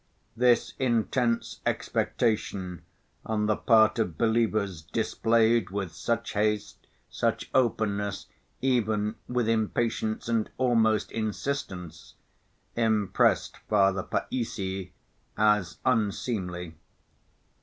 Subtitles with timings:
[0.35, 2.81] This intense expectation
[3.23, 8.25] on the part of believers displayed with such haste, such openness,
[8.63, 12.15] even with impatience and almost insistence,
[12.75, 14.89] impressed Father Païssy
[15.37, 16.73] as unseemly.